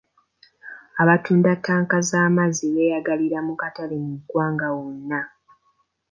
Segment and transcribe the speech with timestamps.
[1.01, 5.19] Abatunda ttanka z'amazzi beeyagalira mu katale mu ggwanga wonna.